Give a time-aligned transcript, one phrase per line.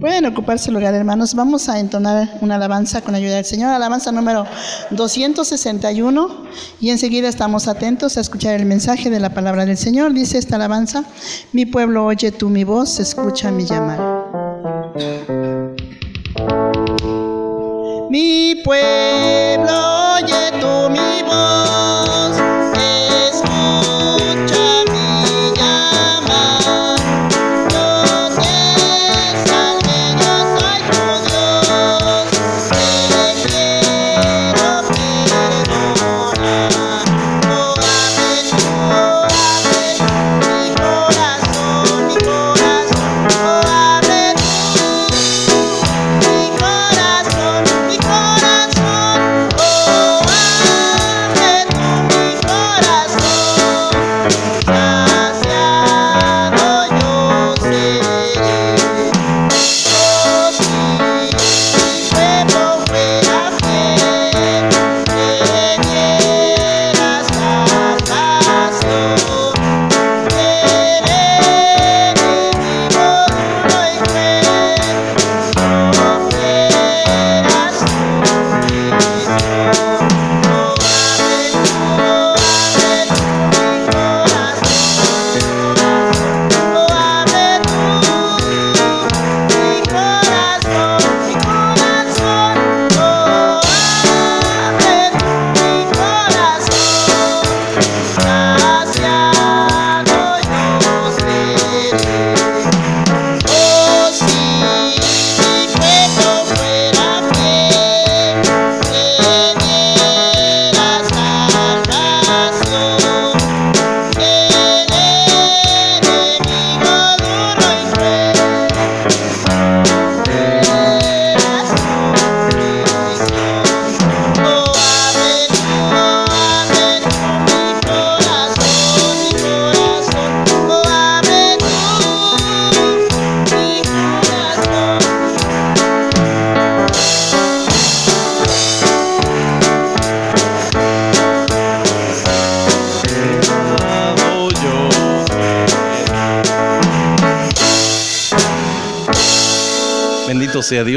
[0.00, 1.34] Pueden ocupar su lugar, hermanos.
[1.34, 4.46] Vamos a entonar una alabanza con ayuda del Señor, alabanza número
[4.90, 6.46] 261.
[6.80, 10.12] Y enseguida estamos atentos a escuchar el mensaje de la palabra del Señor.
[10.12, 11.04] Dice esta alabanza:
[11.52, 13.98] Mi pueblo, oye tú mi voz, escucha mi llamar.
[18.10, 22.05] Mi pueblo, oye tú mi voz.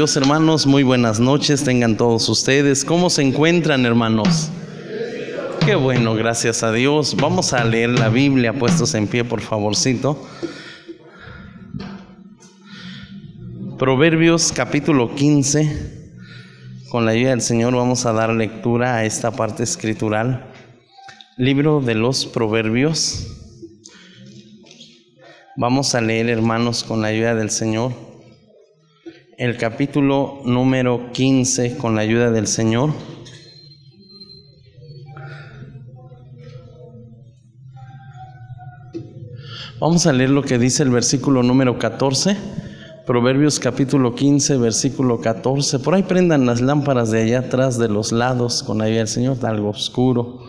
[0.00, 0.66] Dios, hermanos.
[0.66, 2.86] Muy buenas noches, tengan todos ustedes.
[2.86, 4.48] ¿Cómo se encuentran, hermanos?
[5.66, 7.14] Qué bueno, gracias a Dios.
[7.16, 10.26] Vamos a leer la Biblia puestos en pie, por favorcito.
[13.78, 16.14] Proverbios capítulo 15.
[16.88, 20.50] Con la ayuda del Señor vamos a dar lectura a esta parte escritural.
[21.36, 23.26] Libro de los Proverbios.
[25.58, 28.09] Vamos a leer, hermanos, con la ayuda del Señor
[29.40, 32.92] el capítulo número 15 con la ayuda del Señor.
[39.80, 42.36] Vamos a leer lo que dice el versículo número 14,
[43.06, 45.78] Proverbios capítulo 15, versículo 14.
[45.78, 49.08] Por ahí prendan las lámparas de allá atrás de los lados con la ayuda del
[49.08, 50.40] Señor, algo oscuro.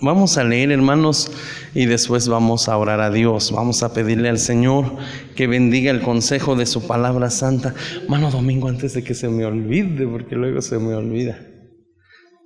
[0.00, 1.30] Vamos a leer, hermanos,
[1.74, 3.50] y después vamos a orar a Dios.
[3.50, 4.96] Vamos a pedirle al Señor
[5.34, 7.74] que bendiga el consejo de su palabra santa.
[8.08, 11.40] Mano domingo, antes de que se me olvide, porque luego se me olvida.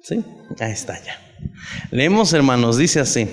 [0.02, 0.24] ¿Sí?
[0.60, 1.20] Ahí está ya.
[1.90, 3.28] Leemos, hermanos, dice así.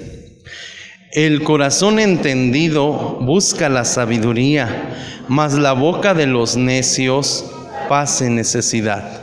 [1.13, 7.49] El corazón entendido busca la sabiduría, mas la boca de los necios
[7.87, 9.18] pase necesidad.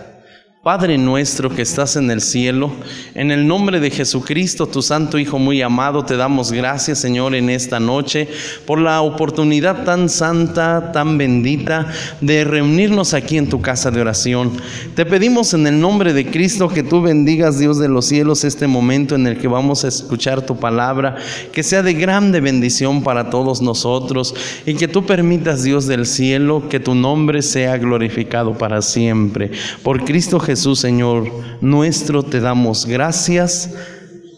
[0.66, 2.72] Padre nuestro que estás en el cielo,
[3.14, 7.50] en el nombre de Jesucristo, tu Santo Hijo muy amado, te damos gracias, Señor, en
[7.50, 8.26] esta noche
[8.66, 11.86] por la oportunidad tan santa, tan bendita
[12.20, 14.54] de reunirnos aquí en tu casa de oración.
[14.96, 18.66] Te pedimos en el nombre de Cristo que tú bendigas, Dios de los cielos, este
[18.66, 21.14] momento en el que vamos a escuchar tu palabra,
[21.52, 24.34] que sea de grande bendición para todos nosotros
[24.66, 29.52] y que tú permitas, Dios del cielo, que tu nombre sea glorificado para siempre.
[29.84, 31.30] Por Cristo Jesús Jesús, Señor
[31.60, 33.74] nuestro, te damos gracias.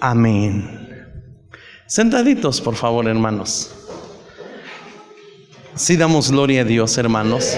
[0.01, 1.07] Amén.
[1.87, 3.71] Sentaditos, por favor, hermanos.
[5.77, 7.57] Sí damos gloria a Dios, hermanos.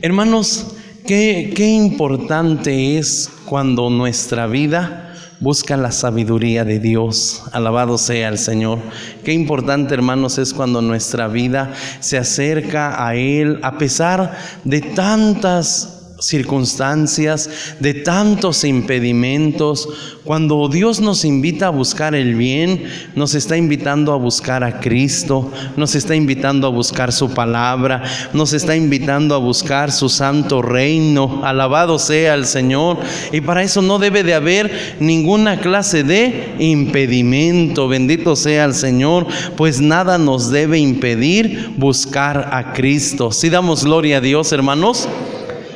[0.00, 0.68] Hermanos,
[1.06, 7.42] qué, qué importante es cuando nuestra vida busca la sabiduría de Dios.
[7.52, 8.78] Alabado sea el Señor.
[9.24, 15.98] Qué importante, hermanos, es cuando nuestra vida se acerca a Él a pesar de tantas
[16.26, 19.88] circunstancias, de tantos impedimentos,
[20.24, 22.84] cuando Dios nos invita a buscar el bien,
[23.16, 28.52] nos está invitando a buscar a Cristo, nos está invitando a buscar su palabra, nos
[28.52, 31.40] está invitando a buscar su santo reino.
[31.44, 32.98] Alabado sea el Señor.
[33.32, 37.88] Y para eso no debe de haber ninguna clase de impedimento.
[37.88, 39.26] Bendito sea el Señor,
[39.56, 43.32] pues nada nos debe impedir buscar a Cristo.
[43.32, 45.08] Si damos gloria a Dios, hermanos.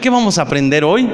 [0.06, 1.10] ¿Qué vamos a aprender hoy?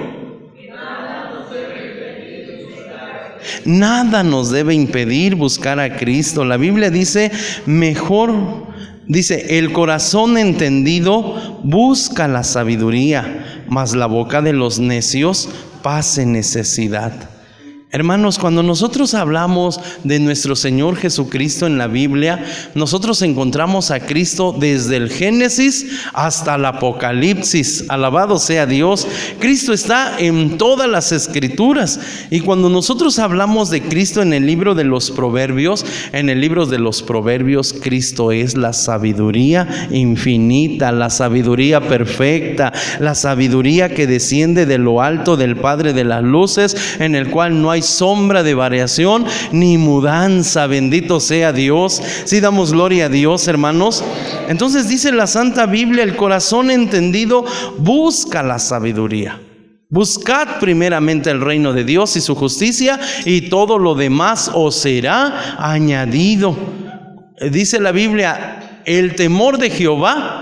[3.64, 6.44] Nada nos debe impedir buscar a Cristo.
[6.44, 7.32] La Biblia dice,
[7.64, 8.34] mejor,
[9.06, 15.48] dice, el corazón entendido busca la sabiduría, mas la boca de los necios
[15.82, 17.14] pase necesidad.
[17.94, 22.42] Hermanos, cuando nosotros hablamos de nuestro Señor Jesucristo en la Biblia,
[22.74, 27.84] nosotros encontramos a Cristo desde el Génesis hasta el Apocalipsis.
[27.90, 29.06] Alabado sea Dios.
[29.40, 32.00] Cristo está en todas las escrituras.
[32.30, 36.64] Y cuando nosotros hablamos de Cristo en el libro de los Proverbios, en el libro
[36.64, 44.64] de los Proverbios, Cristo es la sabiduría infinita, la sabiduría perfecta, la sabiduría que desciende
[44.64, 48.54] de lo alto del Padre de las Luces, en el cual no hay sombra de
[48.54, 50.66] variación ni mudanza.
[50.66, 52.00] Bendito sea Dios.
[52.24, 54.02] Si damos gloria a Dios, hermanos.
[54.48, 57.44] Entonces dice la Santa Biblia, el corazón entendido
[57.78, 59.40] busca la sabiduría.
[59.88, 65.56] Buscad primeramente el reino de Dios y su justicia y todo lo demás os será
[65.58, 66.56] añadido.
[67.50, 70.41] Dice la Biblia, el temor de Jehová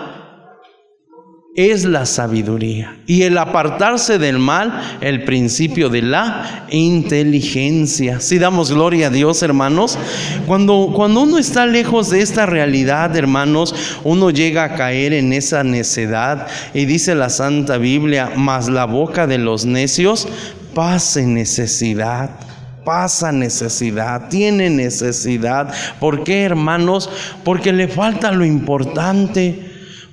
[1.56, 8.20] es la sabiduría y el apartarse del mal, el principio de la inteligencia.
[8.20, 9.98] Si damos gloria a Dios, hermanos,
[10.46, 13.74] cuando, cuando uno está lejos de esta realidad, hermanos,
[14.04, 19.26] uno llega a caer en esa necedad y dice la Santa Biblia, mas la boca
[19.26, 20.28] de los necios
[20.74, 22.30] pase necesidad
[22.84, 25.72] pasa necesidad, tiene necesidad.
[26.00, 27.10] ¿Por qué, hermanos?
[27.44, 29.69] Porque le falta lo importante.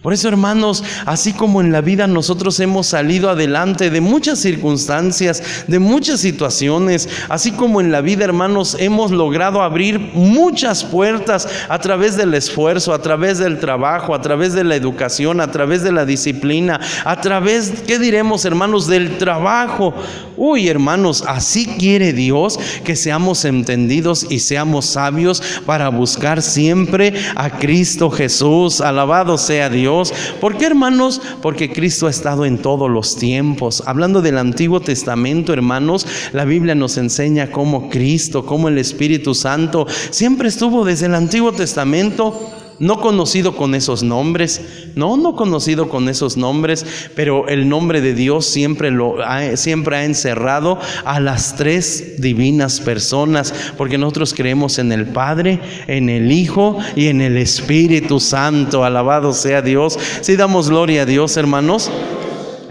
[0.07, 5.65] Por eso, hermanos, así como en la vida nosotros hemos salido adelante de muchas circunstancias,
[5.68, 11.80] de muchas situaciones, así como en la vida, hermanos, hemos logrado abrir muchas puertas a
[11.80, 15.92] través del esfuerzo, a través del trabajo, a través de la educación, a través de
[15.92, 19.94] la disciplina, a través, ¿qué diremos, hermanos, del trabajo?
[20.38, 27.50] Uy, hermanos, así quiere Dios que seamos entendidos y seamos sabios para buscar siempre a
[27.50, 28.80] Cristo Jesús.
[28.80, 29.96] Alabado sea Dios.
[30.39, 31.21] ¿Por qué, hermanos?
[31.41, 33.83] Porque Cristo ha estado en todos los tiempos.
[33.85, 39.88] Hablando del Antiguo Testamento, hermanos, la Biblia nos enseña cómo Cristo, cómo el Espíritu Santo
[40.09, 44.62] siempre estuvo desde el Antiguo Testamento no conocido con esos nombres,
[44.95, 46.85] no, no conocido con esos nombres,
[47.15, 52.79] pero el nombre de Dios siempre, lo ha, siempre ha encerrado a las tres divinas
[52.79, 58.83] personas, porque nosotros creemos en el Padre, en el Hijo y en el Espíritu Santo.
[58.83, 59.97] Alabado sea Dios.
[60.21, 61.91] Si damos gloria a Dios, hermanos.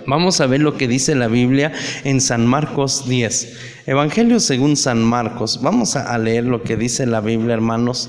[0.09, 1.73] Vamos a ver lo que dice la Biblia
[2.05, 3.87] en San Marcos 10.
[3.87, 5.61] Evangelio según San Marcos.
[5.62, 8.09] Vamos a leer lo que dice la Biblia, hermanos.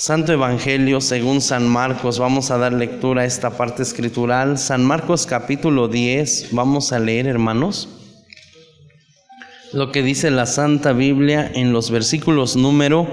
[0.00, 4.56] Santo Evangelio según San Marcos, vamos a dar lectura a esta parte escritural.
[4.56, 7.86] San Marcos capítulo 10, vamos a leer hermanos
[9.74, 13.06] lo que dice la Santa Biblia en los versículos número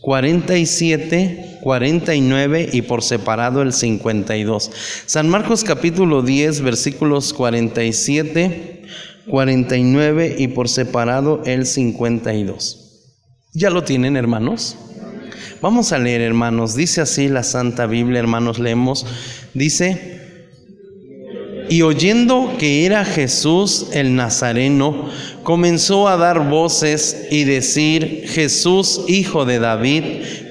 [0.00, 4.70] 47, 49 y por separado el 52.
[5.04, 8.86] San Marcos capítulo 10, versículos 47,
[9.28, 12.80] 49 y por separado el 52.
[13.52, 14.78] ¿Ya lo tienen hermanos?
[15.64, 16.76] Vamos a leer, hermanos.
[16.76, 19.06] Dice así la Santa Biblia, hermanos, leemos.
[19.54, 20.20] Dice,
[21.70, 25.08] y oyendo que era Jesús el Nazareno,
[25.42, 30.04] comenzó a dar voces y decir, Jesús, hijo de David,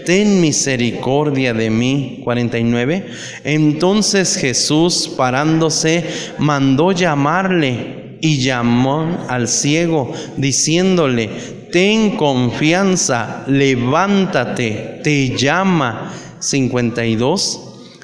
[0.03, 2.21] ten misericordia de mí.
[2.23, 3.05] 49.
[3.43, 6.05] Entonces Jesús, parándose,
[6.39, 11.29] mandó llamarle y llamó al ciego, diciéndole,
[11.73, 16.13] ten confianza, levántate, te llama.
[16.43, 17.59] 52.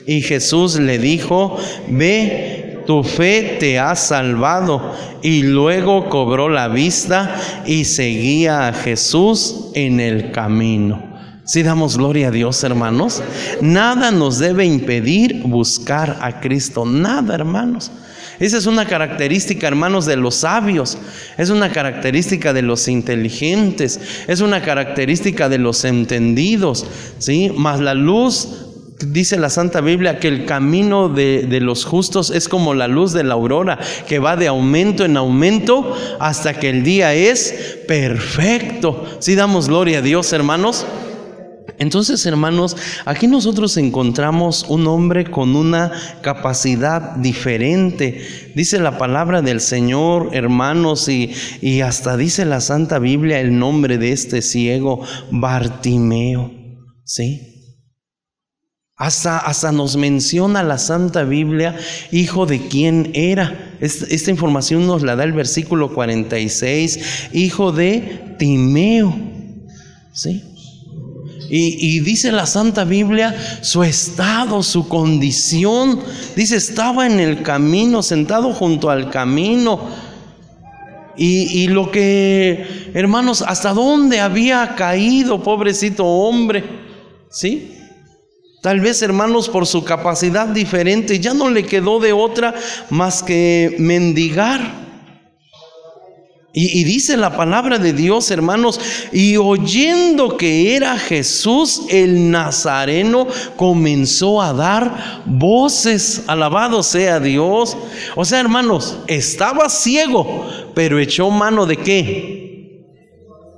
[0.08, 1.58] Y Jesús le dijo,
[1.90, 4.96] ve, tu fe te ha salvado.
[5.22, 7.36] Y luego cobró la vista
[7.66, 11.08] y seguía a Jesús en el camino.
[11.46, 13.22] Si damos gloria a Dios, hermanos,
[13.62, 16.86] nada nos debe impedir buscar a Cristo.
[16.86, 17.92] Nada, hermanos.
[18.40, 20.98] Esa es una característica, hermanos, de los sabios.
[21.38, 24.00] Es una característica de los inteligentes.
[24.28, 26.86] Es una característica de los entendidos.
[27.20, 27.52] ¿sí?
[27.56, 28.66] Mas la luz
[29.02, 33.14] Dice la Santa Biblia que el camino de, de, los justos es como la luz
[33.14, 33.80] de la aurora,
[34.10, 39.06] que va de aumento en aumento hasta que el día es perfecto.
[39.20, 40.86] Si damos gloria a Dios, hermanos.
[41.80, 48.52] Entonces, hermanos, aquí nosotros encontramos un hombre con una capacidad diferente.
[48.54, 53.98] Dice la palabra del Señor, hermanos, y, y hasta dice la Santa Biblia el nombre
[53.98, 56.52] de este ciego, Bartimeo.
[57.06, 57.50] ¿Sí?
[59.00, 61.78] Hasta, hasta, nos menciona la Santa Biblia,
[62.12, 63.78] hijo de quién era.
[63.80, 69.18] Esta, información nos la da el versículo 46, hijo de Timeo.
[70.12, 70.44] ¿Sí?
[71.50, 76.00] Y, dice la Santa Biblia su estado, su condición.
[76.36, 79.80] Dice, estaba en el camino, sentado junto al camino.
[81.18, 86.64] Y, y lo que, hermanos, hasta dónde había caído, pobrecito hombre.
[87.32, 87.76] ¿Sí?
[88.62, 92.54] Tal vez, hermanos, por su capacidad diferente, ya no le quedó de otra
[92.90, 94.89] más que mendigar.
[96.52, 98.80] Y, dice la palabra de Dios, hermanos,
[99.12, 107.78] y oyendo que era Jesús el Nazareno, comenzó a dar voces, alabado sea Dios.
[108.16, 112.84] O sea, hermanos, estaba ciego, pero echó mano de qué?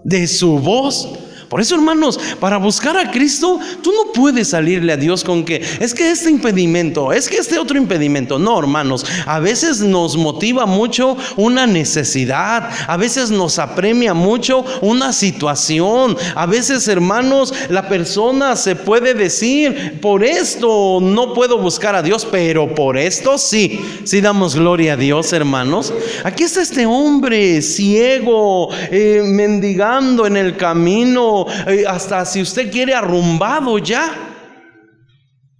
[0.03, 1.07] De su voz
[1.51, 5.61] por eso, hermanos, para buscar a Cristo, tú no puedes salirle a Dios con que
[5.81, 8.39] es que este impedimento, es que este otro impedimento.
[8.39, 15.11] No, hermanos, a veces nos motiva mucho una necesidad, a veces nos apremia mucho una
[15.11, 16.15] situación.
[16.35, 22.25] A veces, hermanos, la persona se puede decir, por esto no puedo buscar a Dios,
[22.31, 23.77] pero por esto sí.
[24.05, 25.93] Sí damos gloria a Dios, hermanos.
[26.23, 32.93] Aquí está este hombre ciego, eh, mendigando en el camino eh, hasta si usted quiere
[32.93, 34.13] arrumbado ya,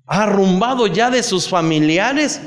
[0.07, 2.41] arrumbado ya de sus familiares.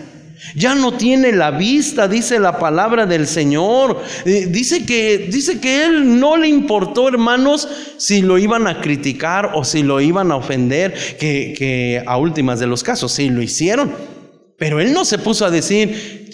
[0.56, 4.02] Ya no tiene la vista, dice la palabra del Señor.
[4.26, 9.52] Eh, dice que dice que él no le importó, hermanos, si lo iban a criticar
[9.54, 13.40] o si lo iban a ofender, que, que a últimas de los casos sí lo
[13.40, 13.92] hicieron.
[14.58, 16.28] Pero él no se puso a decir,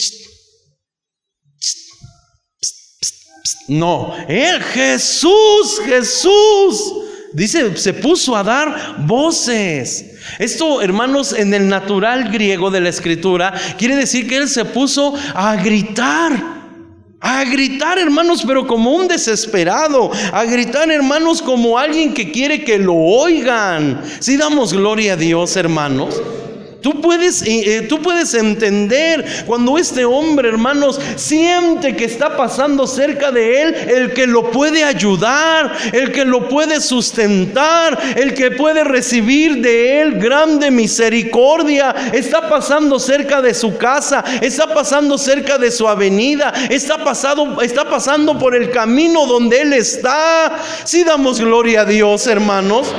[3.70, 6.92] no, él Jesús, Jesús.
[7.32, 10.06] Dice, se puso a dar voces.
[10.40, 15.14] Esto, hermanos, en el natural griego de la escritura, quiere decir que él se puso
[15.34, 16.32] a gritar.
[17.20, 20.10] A gritar, hermanos, pero como un desesperado.
[20.32, 24.02] A gritar, hermanos, como alguien que quiere que lo oigan.
[24.18, 26.20] Si damos gloria a Dios, hermanos.
[26.80, 33.30] Tú puedes, eh, tú puedes entender cuando este hombre, hermanos, siente que está pasando cerca
[33.30, 38.84] de él el que lo puede ayudar, el que lo puede sustentar, el que puede
[38.84, 41.94] recibir de él grande misericordia.
[42.12, 46.96] Está pasando cerca de su casa, está pasando cerca de su avenida, está,
[47.62, 50.56] está pasando por el camino donde él está.
[50.84, 52.94] Si damos gloria a Dios, hermanos.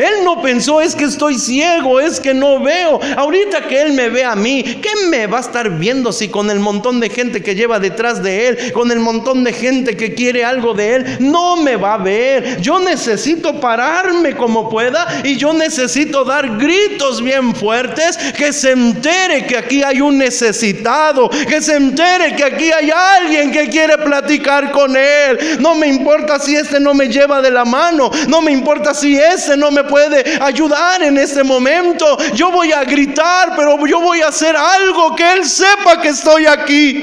[0.00, 3.00] Él no pensó, es que estoy ciego, es que no veo.
[3.16, 6.50] Ahorita que Él me ve a mí, ¿qué me va a estar viendo si con
[6.50, 10.14] el montón de gente que lleva detrás de Él, con el montón de gente que
[10.14, 12.60] quiere algo de Él, no me va a ver?
[12.60, 19.46] Yo necesito pararme como pueda y yo necesito dar gritos bien fuertes, que se entere
[19.46, 24.70] que aquí hay un necesitado, que se entere que aquí hay alguien que quiere platicar
[24.70, 25.58] con Él.
[25.60, 29.16] No me importa si este no me lleva de la mano, no me importa si
[29.16, 32.16] ese no me puede ayudar en este momento.
[32.34, 36.46] Yo voy a gritar, pero yo voy a hacer algo que Él sepa que estoy
[36.46, 37.02] aquí.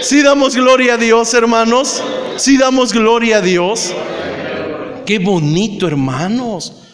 [0.00, 2.02] Si damos gloria a Dios, hermanos.
[2.36, 3.94] Si damos gloria a Dios.
[5.04, 6.85] Qué bonito, hermanos.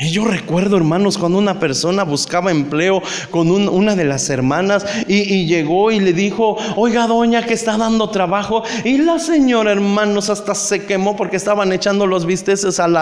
[0.00, 3.02] Y yo recuerdo, hermanos, cuando una persona buscaba empleo
[3.32, 8.08] con una de las hermanas y, llegó y le dijo, oiga, doña, que está dando
[8.08, 8.62] trabajo.
[8.84, 12.96] Y la señora, hermanos, hasta se quemó porque estaban echando los bisteces al,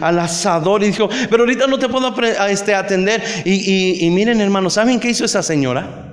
[0.00, 2.14] asador y dijo, pero ahorita no te puedo
[2.48, 3.22] este, atender.
[3.44, 6.12] Y, y miren, hermanos, ¿saben qué hizo esa señora?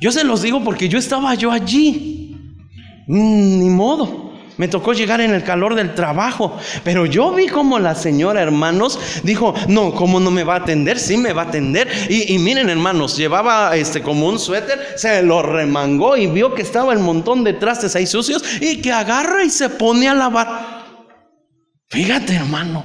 [0.00, 2.36] Yo se los digo porque yo estaba yo allí.
[3.08, 4.25] Mm, ni modo.
[4.58, 6.56] Me tocó llegar en el calor del trabajo.
[6.82, 10.98] Pero yo vi como la señora, hermanos, dijo, no, ¿cómo no me va a atender?
[10.98, 11.88] Sí me va a atender.
[12.08, 16.92] Y, miren, hermanos, llevaba este como un suéter, se lo remangó y vio que estaba
[16.92, 20.84] el montón de trastes ahí sucios y que agarra y se pone a lavar.
[21.88, 22.84] Fíjate, hermano.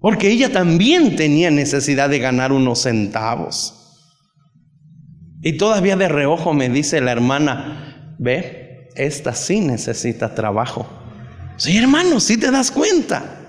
[0.00, 3.80] Porque ella también tenía necesidad de ganar unos centavos.
[5.40, 8.63] Y todavía de reojo me dice la hermana, ve,
[8.94, 10.86] esta sí necesita trabajo.
[11.56, 13.43] Sí, hermano, sí te das cuenta.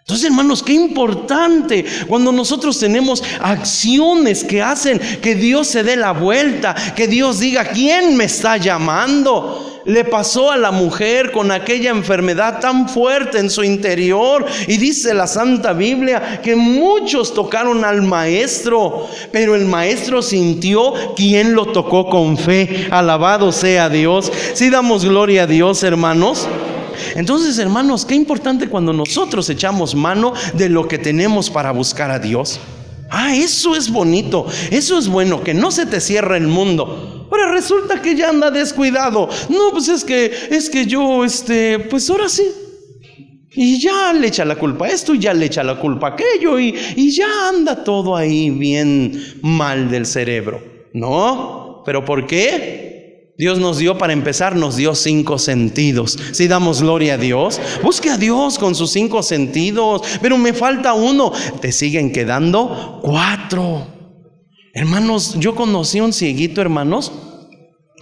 [0.00, 6.12] Entonces, hermanos, qué importante cuando nosotros tenemos acciones que hacen que Dios se dé la
[6.12, 9.70] vuelta, que Dios diga, ¿quién me está llamando?
[9.84, 14.46] le pasó a la mujer con aquella enfermedad tan fuerte en su interior.
[14.66, 21.54] Y dice la Santa Biblia que muchos tocaron al maestro, pero el maestro sintió quien
[21.54, 22.88] lo tocó con fe.
[22.90, 24.30] Alabado sea Dios.
[24.54, 26.46] Si damos gloria a Dios, hermanos.
[27.14, 32.18] Entonces, hermanos, qué importante cuando nosotros echamos mano de lo que tenemos para buscar a
[32.18, 32.60] Dios.
[33.10, 37.26] Ah, eso es bonito, eso es bueno, que no se te cierre el mundo.
[37.30, 39.28] Ahora resulta que ya anda descuidado.
[39.48, 42.44] No, pues es que, es que yo, este, pues ahora sí.
[43.52, 46.10] Y ya le echa la culpa a esto y ya le echa la culpa a
[46.12, 50.62] aquello y, y ya anda todo ahí bien mal del cerebro.
[50.92, 52.89] No, pero ¿por qué?
[53.40, 56.18] Dios nos dio, para empezar, nos dio cinco sentidos.
[56.32, 60.92] Si damos gloria a Dios, busque a Dios con sus cinco sentidos, pero me falta
[60.92, 61.32] uno.
[61.58, 63.86] Te siguen quedando cuatro.
[64.74, 67.12] Hermanos, yo conocí un cieguito, hermanos,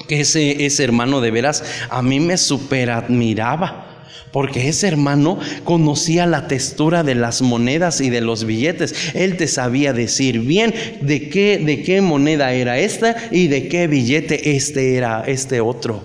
[0.09, 3.88] que ese, ese hermano de veras a mí me super admiraba.
[4.33, 9.15] Porque ese hermano conocía la textura de las monedas y de los billetes.
[9.15, 13.87] Él te sabía decir bien de qué, de qué moneda era esta y de qué
[13.87, 16.03] billete este era este otro.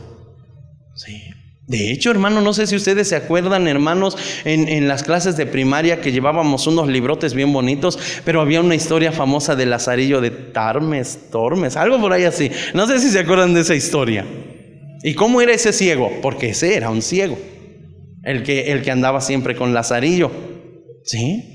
[0.95, 1.21] Sí.
[1.65, 5.45] De hecho, hermano, no sé si ustedes se acuerdan, hermanos, en, en, las clases de
[5.45, 10.29] primaria que llevábamos unos librotes bien bonitos, pero había una historia famosa del Lazarillo de
[10.29, 12.51] Tarmes, Tormes, algo por ahí así.
[12.73, 14.25] No sé si se acuerdan de esa historia.
[15.03, 16.11] ¿Y cómo era ese ciego?
[16.21, 17.37] Porque ese era un ciego.
[18.23, 20.31] El que, el que andaba siempre con Lazarillo.
[21.03, 21.53] ¿Sí?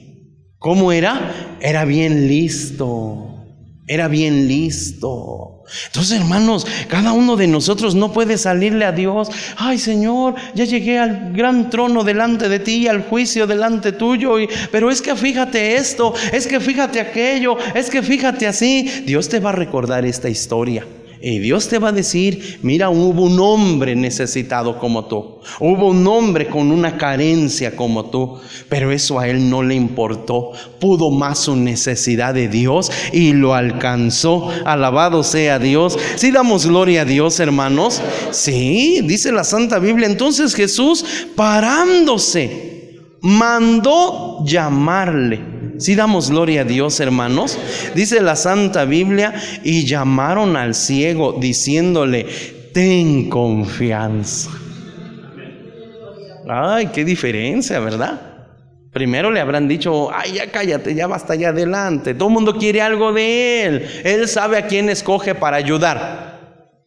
[0.59, 1.57] ¿Cómo era?
[1.61, 3.47] Era bien listo.
[3.87, 5.59] Era bien listo.
[5.87, 9.31] Entonces, hermanos, cada uno de nosotros no puede salirle a Dios.
[9.57, 14.39] Ay, Señor, ya llegué al gran trono delante de ti, al juicio delante tuyo.
[14.39, 19.05] Y, pero es que fíjate esto, es que fíjate aquello, es que fíjate así.
[19.07, 20.87] Dios te va a recordar esta historia.
[21.21, 26.07] Y Dios te va a decir, mira, hubo un hombre necesitado como tú, hubo un
[26.07, 31.41] hombre con una carencia como tú, pero eso a él no le importó, pudo más
[31.41, 34.49] su necesidad de Dios y lo alcanzó.
[34.65, 35.99] Alabado sea Dios.
[36.17, 38.01] Si damos gloria a Dios, hermanos.
[38.31, 40.07] Sí, dice la Santa Biblia.
[40.07, 45.58] Entonces Jesús, parándose, mandó llamarle.
[45.79, 47.59] Si damos gloria a Dios, hermanos.
[47.95, 52.27] Dice la Santa Biblia, y llamaron al ciego diciéndole,
[52.75, 54.51] ten confianza.
[56.49, 58.21] Ay, qué diferencia, ¿verdad?
[58.93, 62.14] Primero le habrán dicho, ay, ya cállate, ya basta allá adelante.
[62.14, 63.87] Todo el mundo quiere algo de él.
[64.03, 66.38] Él sabe a quién escoge para ayudar.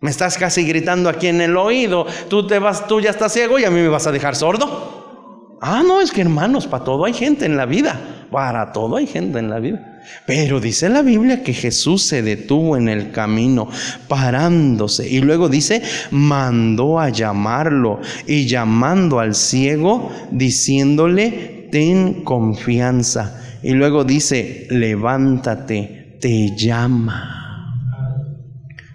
[0.01, 2.07] Me estás casi gritando aquí en el oído.
[2.27, 5.59] Tú te vas, tú ya estás ciego y a mí me vas a dejar sordo.
[5.61, 8.20] Ah, no, es que hermanos, para todo hay gente en la vida.
[8.31, 9.91] Para todo hay gente en la vida.
[10.25, 13.67] Pero dice la Biblia que Jesús se detuvo en el camino,
[14.07, 15.07] parándose.
[15.07, 17.99] Y luego dice, mandó a llamarlo.
[18.25, 23.41] Y llamando al ciego, diciéndole, ten confianza.
[23.63, 27.37] Y luego dice, levántate, te llama.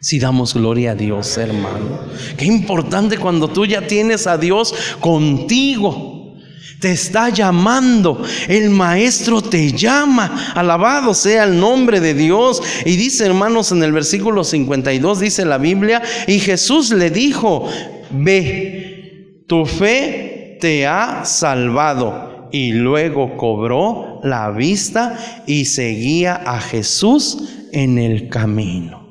[0.00, 2.00] Si damos gloria a Dios, hermano.
[2.36, 6.05] Qué importante cuando tú ya tienes a Dios contigo
[6.80, 12.62] te está llamando, el maestro te llama, alabado sea el nombre de Dios.
[12.84, 17.68] Y dice hermanos en el versículo 52, dice la Biblia, y Jesús le dijo,
[18.10, 22.48] ve, tu fe te ha salvado.
[22.52, 29.06] Y luego cobró la vista y seguía a Jesús en el camino.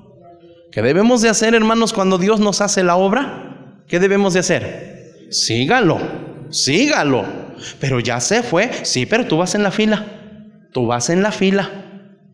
[0.71, 3.81] ¿Qué debemos de hacer, hermanos, cuando Dios nos hace la obra?
[3.87, 5.27] ¿Qué debemos de hacer?
[5.29, 5.99] Sígalo,
[6.49, 7.44] sígalo.
[7.79, 8.69] Pero ya se fue.
[8.83, 10.05] Sí, pero tú vas en la fila.
[10.71, 11.85] Tú vas en la fila.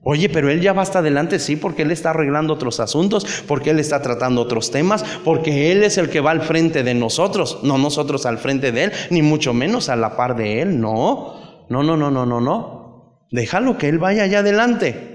[0.03, 3.69] Oye, pero él ya va hasta adelante, sí, porque él está arreglando otros asuntos, porque
[3.69, 7.59] él está tratando otros temas, porque él es el que va al frente de nosotros,
[7.61, 11.65] no nosotros al frente de él, ni mucho menos a la par de él, no,
[11.69, 13.27] no, no, no, no, no.
[13.29, 15.10] Déjalo que él vaya allá adelante.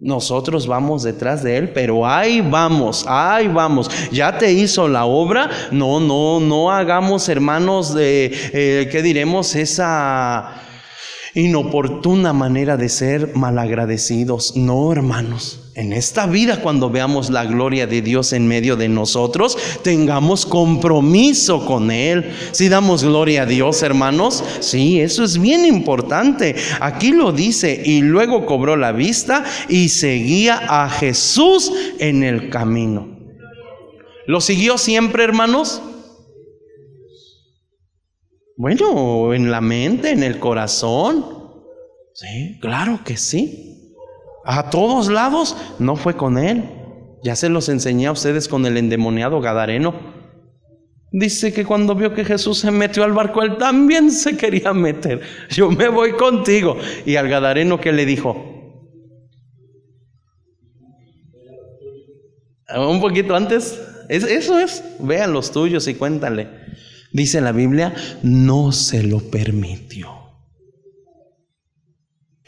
[0.00, 3.90] Nosotros vamos detrás de Él, pero ahí vamos, ahí vamos.
[4.12, 5.50] Ya te hizo la obra.
[5.72, 9.56] No, no, no hagamos, hermanos, de, eh, ¿qué diremos?
[9.56, 10.62] Esa
[11.34, 14.56] inoportuna manera de ser malagradecidos.
[14.56, 15.67] No, hermanos.
[15.78, 21.64] En esta vida, cuando veamos la gloria de Dios en medio de nosotros, tengamos compromiso
[21.64, 22.32] con Él.
[22.50, 26.56] Si damos gloria a Dios, hermanos, sí, eso es bien importante.
[26.80, 33.16] Aquí lo dice, y luego cobró la vista y seguía a Jesús en el camino.
[34.26, 35.80] ¿Lo siguió siempre, hermanos?
[38.56, 41.24] Bueno, en la mente, en el corazón.
[42.14, 43.67] Sí, claro que sí.
[44.50, 46.64] A todos lados no fue con él.
[47.22, 49.94] Ya se los enseñé a ustedes con el endemoniado Gadareno.
[51.12, 55.20] Dice que cuando vio que Jesús se metió al barco, él también se quería meter.
[55.50, 56.78] Yo me voy contigo.
[57.04, 58.42] Y al Gadareno que le dijo,
[62.74, 66.48] un poquito antes, eso es, vean los tuyos y cuéntale.
[67.12, 70.17] Dice la Biblia, no se lo permitió.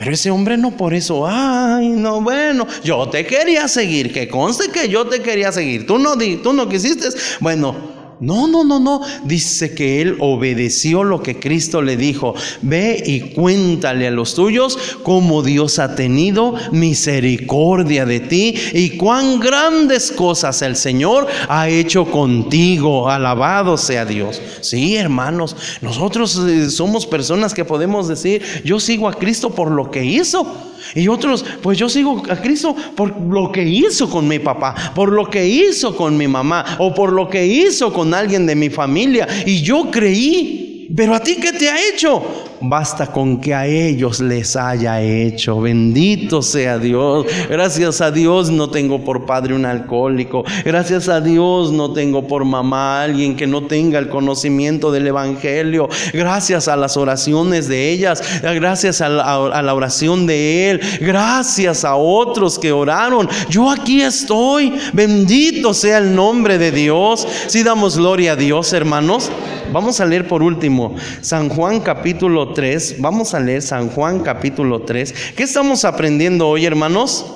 [0.01, 4.71] Pero ese hombre no por eso, ay, no, bueno, yo te quería seguir, que conste
[4.71, 5.87] que yo te quería seguir.
[5.87, 7.09] Tú no, tú no quisiste,
[7.39, 9.01] bueno, no, no, no, no.
[9.25, 12.35] Dice que él obedeció lo que Cristo le dijo.
[12.61, 19.41] Ve y cuéntale a los tuyos cómo Dios ha tenido misericordia de ti y cuán
[19.41, 23.09] grandes cosas el Señor ha hecho contigo.
[23.09, 24.41] Alabado sea Dios.
[24.61, 29.91] Sí, hermanos, nosotros eh, somos personas que podemos decir, yo sigo a Cristo por lo
[29.91, 30.71] que hizo.
[30.95, 35.13] Y otros, pues yo sigo a Cristo por lo que hizo con mi papá, por
[35.13, 38.71] lo que hizo con mi mamá o por lo que hizo con alguien de mi
[38.71, 39.27] familia.
[39.47, 40.60] Y yo creí,
[40.97, 42.23] pero a ti qué te ha hecho?
[42.63, 45.61] Basta con que a ellos les haya hecho.
[45.61, 47.27] Bendito sea Dios.
[47.49, 50.45] Gracias a Dios no tengo por padre un alcohólico.
[50.65, 55.89] Gracias a Dios no tengo por mamá alguien que no tenga el conocimiento del Evangelio.
[56.13, 58.23] Gracias a las oraciones de ellas.
[58.43, 60.81] Gracias a la, oración de Él.
[61.01, 63.29] Gracias a otros que oraron.
[63.49, 64.75] Yo aquí estoy.
[64.93, 67.27] Bendito sea el nombre de Dios.
[67.47, 69.31] Si damos gloria a Dios, hermanos.
[69.73, 72.97] Vamos a leer por último San Juan capítulo 3.
[72.99, 75.35] Vamos a leer San Juan capítulo 3.
[75.37, 77.27] ¿Qué estamos aprendiendo hoy, hermanos?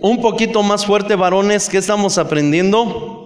[0.00, 1.68] Un poquito más fuerte, varones.
[1.68, 3.25] ¿Qué estamos aprendiendo?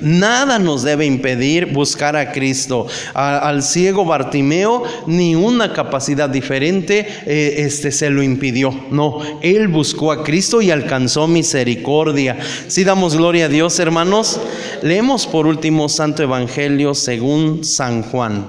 [0.00, 2.86] Nada nos debe impedir buscar a Cristo.
[3.14, 8.74] al ciego Bartimeo ni una capacidad diferente eh, este, se lo impidió.
[8.90, 12.38] No, él buscó a Cristo y alcanzó misericordia.
[12.68, 14.40] Si damos gloria a Dios, hermanos,
[14.82, 18.48] leemos por último Santo Evangelio según San Juan,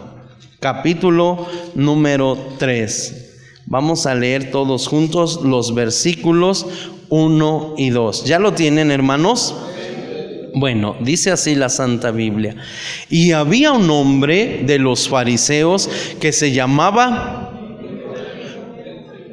[0.60, 3.24] capítulo número 3.
[3.68, 6.68] Vamos a leer todos juntos los versículos
[7.10, 8.26] 1 y 2.
[8.26, 9.56] ¿Ya lo tienen, hermanos?
[10.58, 12.56] Bueno, dice así la Santa Biblia.
[13.10, 15.90] Y había un hombre de los fariseos
[16.22, 17.52] que se llamaba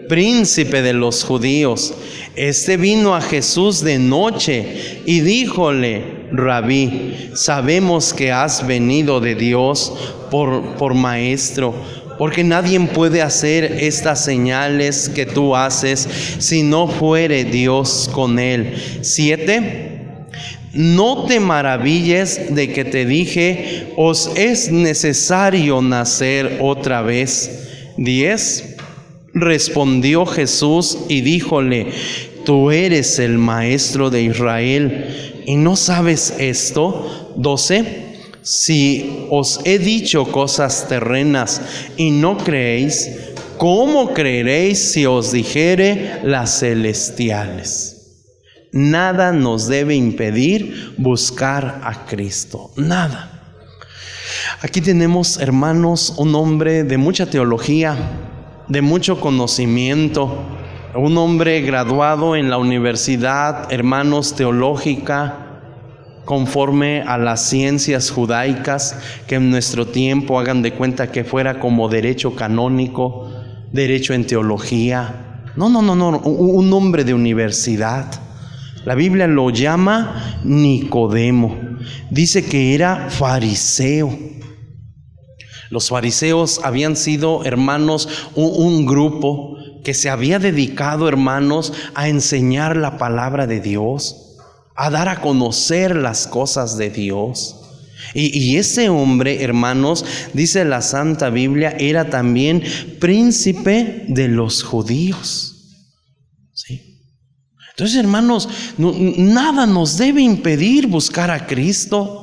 [0.09, 1.95] príncipe de los judíos.
[2.35, 9.93] Este vino a Jesús de noche y díjole, rabí, sabemos que has venido de Dios
[10.29, 11.73] por, por maestro,
[12.19, 16.09] porque nadie puede hacer estas señales que tú haces
[16.41, 18.75] si no fuere Dios con él.
[19.03, 20.02] Siete
[20.75, 27.95] no te maravilles de que te dije, os es necesario nacer otra vez.
[27.99, 28.77] 10.
[29.35, 31.89] Respondió Jesús y díjole,
[32.45, 37.33] tú eres el maestro de Israel y no sabes esto.
[37.37, 38.13] 12.
[38.43, 41.61] Si os he dicho cosas terrenas
[41.97, 43.11] y no creéis,
[43.59, 48.02] ¿cómo creeréis si os dijere las celestiales?
[48.73, 52.71] Nada nos debe impedir buscar a Cristo.
[52.77, 53.29] Nada.
[54.63, 57.95] Aquí tenemos, hermanos, un hombre de mucha teología,
[58.69, 60.39] de mucho conocimiento,
[60.95, 65.61] un hombre graduado en la universidad, hermanos, teológica,
[66.25, 71.91] conforme a las ciencias judaicas que en nuestro tiempo hagan de cuenta que fuera como
[71.91, 73.31] derecho canónico,
[73.71, 75.43] derecho en teología.
[75.57, 78.32] No, no, no, no, un hombre de universidad
[78.85, 81.57] la Biblia lo llama Nicodemo.
[82.11, 84.19] Dice que era fariseo.
[85.71, 92.99] Los fariseos habían sido, hermanos, un, grupo que se había dedicado, hermanos, a enseñar la
[92.99, 94.37] palabra de Dios,
[94.77, 97.59] a dar a conocer las cosas de Dios.
[98.15, 102.63] Y, y, ese hombre, hermanos, dice la Santa Biblia, era también
[103.01, 105.52] príncipe de los judíos.
[107.73, 112.22] Entonces, hermanos, nada nos debe impedir buscar a Cristo.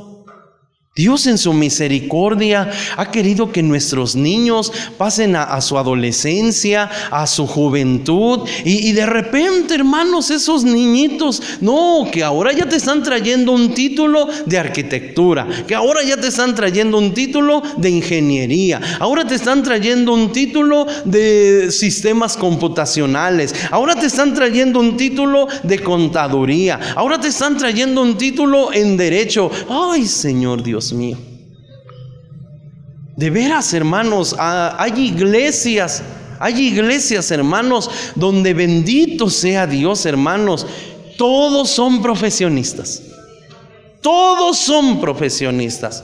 [1.00, 7.48] Dios en su misericordia ha querido que nuestros niños pasen a, su adolescencia, a su
[7.48, 13.74] juventud y, de repente, hermanos, esos niñitos, no, que ahora ya te están trayendo un
[13.74, 19.36] título de arquitectura, que ahora ya te están trayendo un título de ingeniería, ahora te
[19.36, 26.78] están trayendo un título de sistemas computacionales, ahora te están trayendo un título de contaduría,
[26.98, 29.50] ahora te están trayendo un título en derecho.
[29.70, 31.18] Ay, Señor Dios mío.
[33.16, 36.02] De veras, hermanos, hay iglesias,
[36.40, 40.66] hay iglesias, hermanos, donde bendito sea Dios, hermanos,
[41.18, 43.04] todos son profesionistas.
[44.02, 46.04] Todos son profesionistas.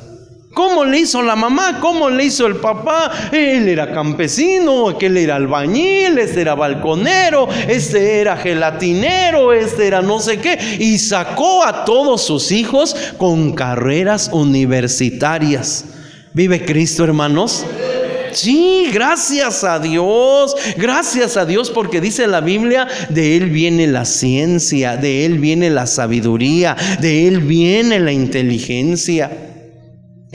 [0.55, 1.79] ¿Cómo le hizo la mamá?
[1.81, 3.11] ¿Cómo le hizo el papá?
[3.33, 10.21] Él era campesino, aquel era albañil, este era balconero, este era gelatinero, este era no
[10.21, 10.57] sé qué.
[10.79, 15.83] Y sacó a todos sus hijos con carreras universitarias.
[16.31, 17.65] ¿Vive Cristo, hermanos?
[18.31, 24.05] Sí, gracias a Dios, gracias a Dios porque dice la Biblia, de Él viene la
[24.05, 29.54] ciencia, de Él viene la sabiduría, de Él viene la inteligencia.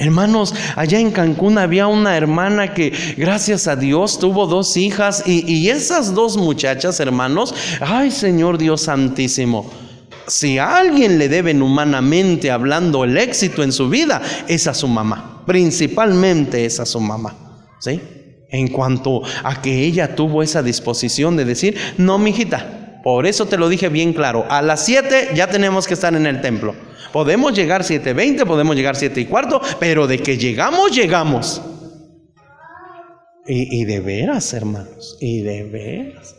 [0.01, 5.69] Hermanos, allá en Cancún había una hermana que, gracias a Dios, tuvo dos hijas y,
[5.69, 9.71] esas dos muchachas, hermanos, ay Señor Dios Santísimo,
[10.27, 14.89] si a alguien le deben humanamente hablando el éxito en su vida, es a su
[14.89, 17.37] mamá, principalmente es a su mamá,
[17.79, 18.01] ¿sí?
[18.49, 23.59] En cuanto a que ella tuvo esa disposición de decir, no, mijita, por eso te
[23.59, 26.75] lo dije bien claro, a las siete ya tenemos que estar en el templo.
[27.13, 31.61] Podemos llegar 7.20, podemos llegar 7 y cuarto, pero de que llegamos, llegamos.
[33.47, 36.37] Y, de veras, hermanos, y de veras.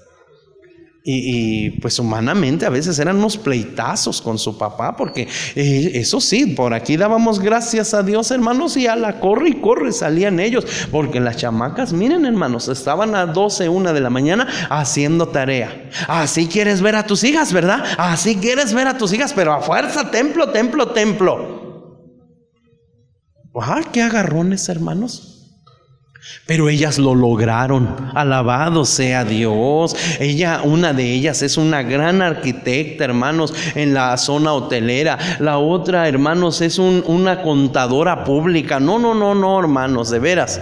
[1.04, 6.46] Y, pues humanamente a veces eran unos pleitazos con su papá, porque eh, eso sí,
[6.46, 10.66] por aquí dábamos gracias a Dios, hermanos, y a la corre y corre salían ellos,
[10.92, 15.90] porque las chamacas, miren, hermanos, estaban a 12, una de la mañana haciendo tarea.
[16.08, 17.84] Así quieres ver a tus hijas, ¿verdad?
[17.98, 21.62] Así quieres ver a tus hijas, pero a fuerza, templo, templo, templo.
[23.56, 25.41] ¡Ah, qué agarrones, hermanos!
[26.46, 28.12] Pero ellas lo lograron.
[28.14, 29.96] Alabado sea Dios.
[30.20, 35.18] Ella, una de ellas es una gran arquitecta, hermanos, en la zona hotelera.
[35.40, 38.80] La otra, hermanos, es una contadora pública.
[38.80, 40.60] No, no, no, no, hermanos, de veras.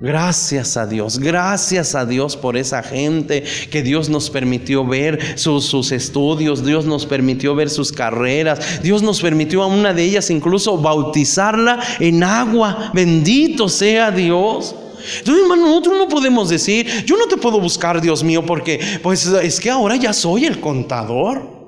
[0.00, 5.92] Gracias a Dios, gracias a Dios por esa gente que Dios nos permitió ver sus,
[5.92, 10.78] estudios, Dios nos permitió ver sus carreras, Dios nos permitió a una de ellas incluso
[10.78, 12.90] bautizarla en agua.
[12.94, 14.74] Bendito sea Dios.
[15.18, 19.26] Entonces, hermano, nosotros no podemos decir, yo no te puedo buscar, Dios mío, porque pues
[19.26, 21.60] es que ahora ya soy el contador.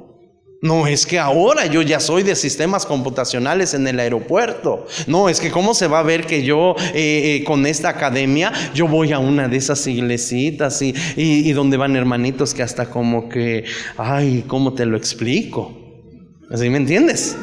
[0.62, 4.86] No es que ahora yo ya soy de sistemas computacionales en el aeropuerto.
[5.08, 8.52] No, es que cómo se va a ver que yo eh, eh, con esta academia
[8.72, 12.88] yo voy a una de esas iglesitas y, y, y donde van hermanitos que hasta
[12.88, 13.64] como que,
[13.98, 15.76] ay, ¿cómo te lo explico?
[16.48, 17.36] ¿Así me entiendes?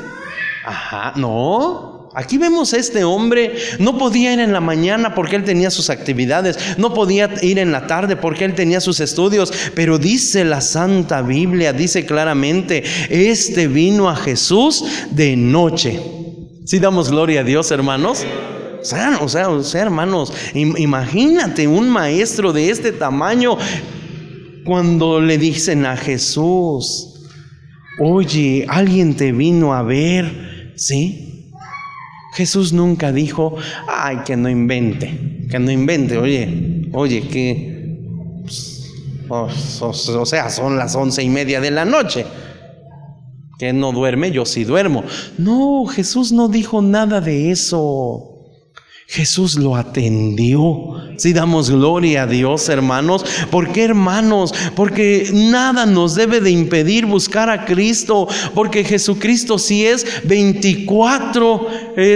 [0.63, 1.98] Ajá, no.
[2.15, 5.91] Aquí vemos a este hombre, no podía ir en la mañana porque él tenía sus
[5.91, 10.62] actividades, no podía ir en la tarde porque él tenía sus estudios, pero dice la
[10.62, 16.00] Santa Biblia, dice claramente, este vino a Jesús de noche.
[16.65, 18.26] Si damos gloria a Dios, hermanos.
[18.82, 23.58] O sea, o sea, o sea, hermanos, imagínate un maestro de este tamaño
[24.65, 27.28] cuando le dicen a Jesús,
[28.00, 31.28] oye, alguien te vino a ver, ¿sí?
[32.39, 37.99] Jesús nunca dijo, ay, que no invente, que no invente, oye, oye, que,
[39.28, 42.25] pues, o, sea, son las once y media de la noche.
[43.58, 45.04] Que no duerme, yo sí duermo.
[45.38, 48.28] No, Jesús no dijo nada de eso.
[49.12, 50.93] Jesús lo atendió.
[51.17, 53.26] Si damos gloria a Dios, hermanos.
[53.50, 54.54] ¿Por qué, hermanos?
[54.76, 58.28] Porque nada nos debe de impedir buscar a Cristo.
[58.54, 61.67] Porque Jesucristo sí es 24,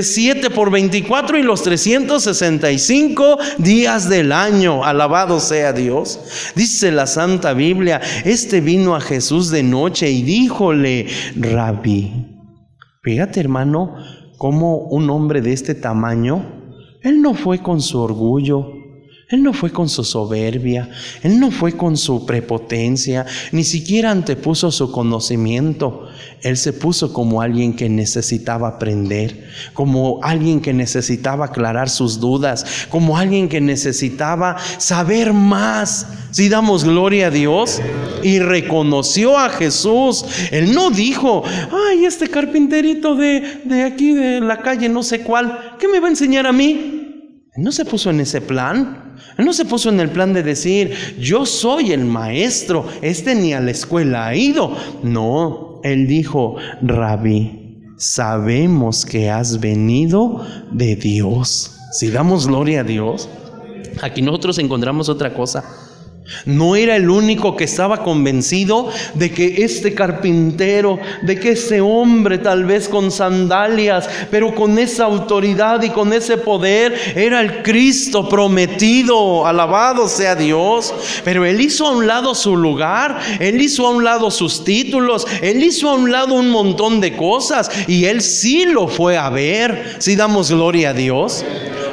[0.03, 4.85] 7 por 24 y los 365 días del año.
[4.85, 6.19] Alabado sea Dios.
[6.55, 12.27] Dice la Santa Biblia, este vino a Jesús de noche y díjole, rabí.
[13.01, 13.95] Fíjate, hermano,
[14.37, 16.61] cómo un hombre de este tamaño
[17.03, 18.79] él no fue con su orgullo,
[19.29, 20.89] Él no fue con su soberbia,
[21.21, 26.07] Él no fue con su prepotencia, ni siquiera antepuso su conocimiento.
[26.41, 32.87] Él se puso como alguien que necesitaba aprender, como alguien que necesitaba aclarar sus dudas,
[32.89, 36.07] como alguien que necesitaba saber más.
[36.31, 37.81] Si damos gloria a Dios
[38.23, 41.43] y reconoció a Jesús, Él no dijo,
[41.89, 46.07] ay, este carpinterito de, de aquí de la calle, no sé cuál, ¿qué me va
[46.07, 46.92] a enseñar a mí?
[47.55, 49.15] No se puso en ese plan.
[49.37, 53.53] Él no se puso en el plan de decir, yo soy el maestro, este ni
[53.53, 54.75] a la escuela ha ido.
[55.03, 61.77] No, él dijo, rabí, sabemos que has venido de Dios.
[61.91, 63.29] Si damos gloria a Dios,
[64.01, 65.63] aquí nosotros encontramos otra cosa.
[66.45, 72.37] No era el único que estaba convencido de que este carpintero, de que ese hombre
[72.37, 78.29] tal vez con sandalias, pero con esa autoridad y con ese poder, era el Cristo
[78.29, 80.93] prometido, alabado sea Dios.
[81.25, 85.27] Pero él hizo a un lado su lugar, él hizo a un lado sus títulos,
[85.41, 89.29] él hizo a un lado un montón de cosas y él sí lo fue a
[89.29, 89.97] ver.
[89.99, 91.43] Si damos gloria a Dios.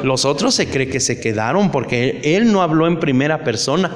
[0.03, 3.90] Los otros se cree que se quedaron porque él no habló en primera persona.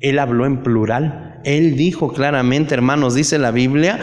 [0.00, 1.40] Él habló en plural.
[1.44, 4.00] Él dijo claramente, hermanos, dice la Biblia,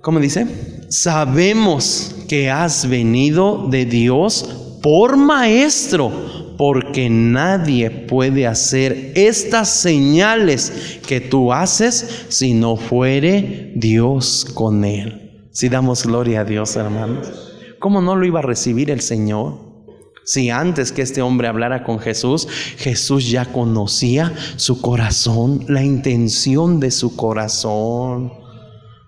[0.00, 0.46] ¿cómo dice?
[0.88, 6.12] Sabemos que has venido de Dios por maestro,
[6.56, 15.48] porque nadie puede hacer estas señales que tú haces si no fuere Dios con él.
[15.50, 17.28] Si damos gloria a Dios, hermanos.
[17.80, 19.63] ¿Cómo no lo iba a recibir el Señor?
[20.24, 26.80] Si antes que este hombre hablara con Jesús, Jesús ya conocía su corazón, la intención
[26.80, 28.32] de su corazón.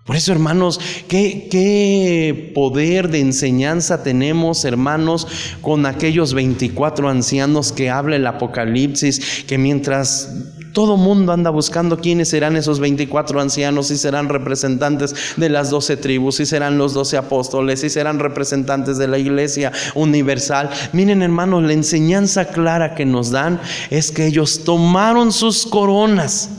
[0.05, 5.27] Por eso, hermanos, ¿qué, ¿qué, poder de enseñanza tenemos, hermanos,
[5.63, 12.29] con aquellos 24 ancianos que habla el Apocalipsis, que mientras todo mundo anda buscando quiénes
[12.29, 17.17] serán esos 24 ancianos, si serán representantes de las 12 tribus, si serán los 12
[17.17, 20.69] apóstoles, si serán representantes de la iglesia universal.
[20.93, 23.59] Miren hermanos, la enseñanza clara que nos dan
[23.89, 26.51] es que ellos tomaron sus coronas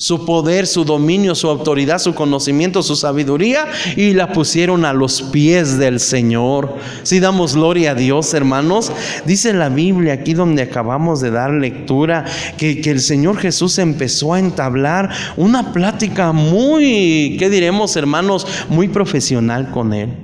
[0.00, 5.20] su poder, su dominio, su autoridad, su conocimiento, su sabiduría y la pusieron a los
[5.20, 6.74] pies del Señor.
[7.02, 8.90] Si damos gloria a Dios, hermanos,
[9.26, 12.24] dice la Biblia aquí donde acabamos de dar lectura
[12.56, 18.46] que, el Señor Jesús empezó a entablar una plática muy, ¿qué diremos, hermanos?
[18.70, 20.16] Muy profesional con él.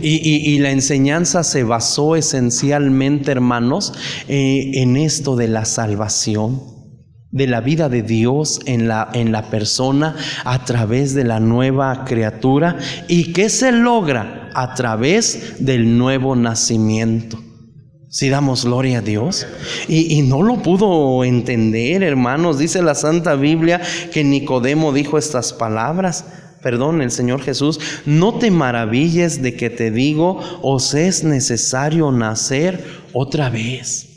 [0.00, 3.92] Y, la enseñanza se basó esencialmente, hermanos,
[4.28, 6.75] eh, en esto de la salvación
[7.30, 12.04] de la vida de Dios en la, en la persona a través de la nueva
[12.04, 17.38] criatura y que se logra a través del nuevo nacimiento.
[18.08, 19.46] Si damos gloria a Dios.
[19.88, 22.58] Y, y, no lo pudo entender, hermanos.
[22.58, 26.24] Dice la Santa Biblia que Nicodemo dijo estas palabras.
[26.62, 32.82] Perdón, el Señor Jesús, no te maravilles de que te digo, os es necesario nacer
[33.12, 34.15] otra vez.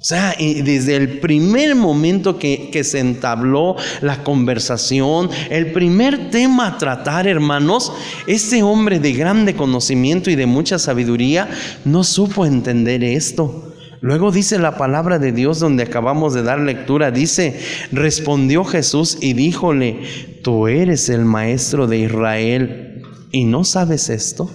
[0.00, 6.68] O sea, desde el primer momento que, que, se entabló la conversación, el primer tema
[6.68, 7.92] a tratar, hermanos,
[8.26, 11.50] ese hombre de grande conocimiento y de mucha sabiduría
[11.84, 13.74] no supo entender esto.
[14.00, 17.60] Luego dice la palabra de Dios donde acabamos de dar lectura, dice,
[17.92, 20.00] respondió Jesús y díjole,
[20.42, 24.50] tú eres el maestro de Israel y no sabes esto.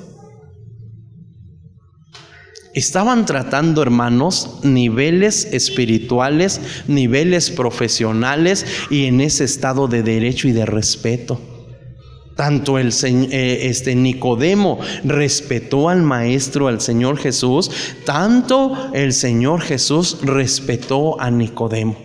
[2.76, 10.66] Estaban tratando, hermanos, niveles espirituales, niveles profesionales y en ese estado de derecho y de
[10.66, 11.40] respeto.
[12.36, 17.72] Tanto el eh, este Nicodemo respetó al maestro, al Señor Jesús,
[18.04, 21.98] tanto el Señor Jesús respetó a Nicodemo.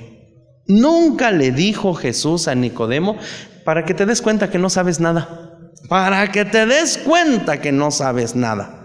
[0.68, 3.16] Nunca le dijo Jesús a Nicodemo,
[3.64, 5.58] para que te des cuenta que no sabes nada.
[5.88, 8.79] Para que te des cuenta que no sabes nada.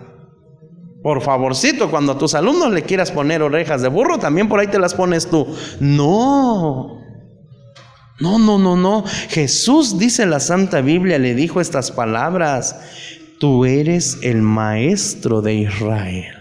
[1.05, 4.65] Por favorcito, cuando a tus alumnos le quieras poner orejas de burro, también por ahí
[4.65, 5.45] te las pones tú.
[5.79, 6.99] No.
[8.19, 9.03] No, no, no, no.
[9.29, 12.79] Jesús dice la Santa Biblia, le dijo estas palabras.
[13.39, 16.33] Tú eres el maestro de Israel.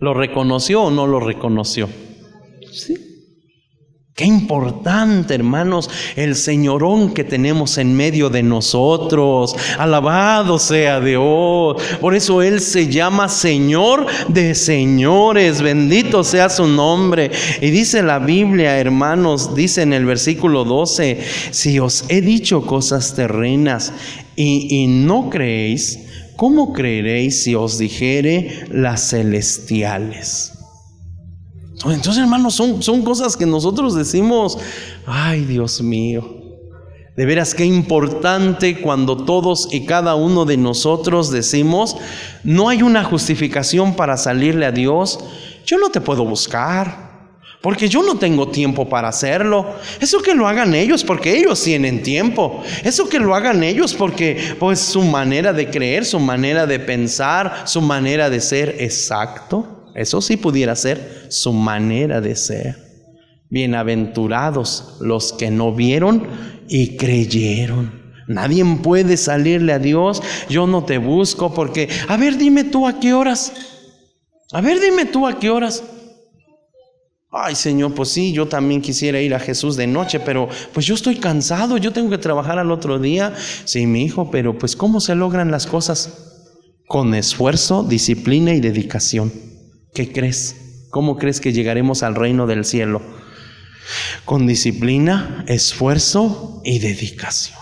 [0.00, 1.88] ¿Lo reconoció o no lo reconoció?
[2.70, 3.09] Sí.
[4.20, 9.56] Qué importante, hermanos, el señorón que tenemos en medio de nosotros.
[9.78, 11.82] Alabado sea Dios.
[12.02, 15.62] Por eso Él se llama Señor de señores.
[15.62, 17.30] Bendito sea su nombre.
[17.62, 21.18] Y dice la Biblia, hermanos, dice en el versículo 12,
[21.50, 23.90] si os he dicho cosas terrenas
[24.36, 25.98] y, y no creéis,
[26.36, 30.59] ¿cómo creeréis si os dijere las celestiales?
[31.86, 34.58] Entonces, hermanos, son, son cosas que nosotros decimos,
[35.06, 36.40] ay Dios mío.
[37.16, 41.96] De veras qué importante cuando todos y cada uno de nosotros decimos,
[42.44, 45.18] no hay una justificación para salirle a Dios.
[45.66, 47.10] Yo no te puedo buscar,
[47.60, 49.74] porque yo no tengo tiempo para hacerlo.
[50.00, 52.62] Eso que lo hagan ellos porque ellos tienen tiempo.
[52.84, 57.64] Eso que lo hagan ellos porque pues su manera de creer, su manera de pensar,
[57.66, 59.79] su manera de ser exacto.
[59.94, 62.76] Eso sí pudiera ser su manera de ser.
[63.50, 66.26] Bienaventurados los que no vieron
[66.68, 68.00] y creyeron.
[68.28, 70.22] Nadie puede salirle a Dios.
[70.48, 73.52] Yo no te busco porque, a ver, dime tú a qué horas.
[74.52, 75.82] A ver, dime tú a qué horas.
[77.32, 80.96] Ay, Señor, pues sí, yo también quisiera ir a Jesús de noche, pero pues yo
[80.96, 83.34] estoy cansado, yo tengo que trabajar al otro día.
[83.64, 86.46] Sí, mi hijo, pero pues ¿cómo se logran las cosas?
[86.88, 89.49] Con esfuerzo, disciplina y dedicación.
[89.94, 90.86] ¿Qué crees?
[90.90, 93.02] ¿Cómo crees que llegaremos al reino del cielo?
[94.24, 97.58] Con disciplina, esfuerzo y dedicación.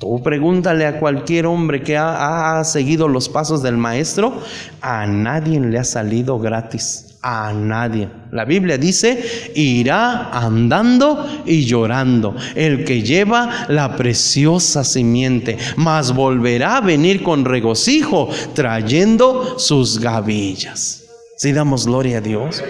[0.00, 4.40] Tú pregúntale a cualquier hombre que ha, seguido los pasos del maestro,
[4.80, 8.06] a nadie le ha salido gratis a nadie.
[8.32, 16.76] La Biblia dice, irá andando y llorando el que lleva la preciosa simiente, mas volverá
[16.76, 21.04] a venir con regocijo trayendo sus gavillas.
[21.38, 22.62] Si damos gloria a Dios.